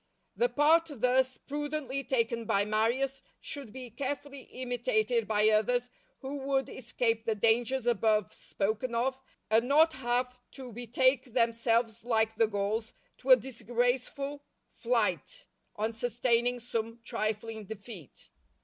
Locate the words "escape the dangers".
6.69-7.85